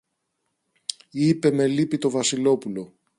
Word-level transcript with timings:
είπε 1.11 1.51
με 1.51 1.67
λύπη 1.67 1.97
το 1.97 2.09
Βασιλόπουλο. 2.09 2.93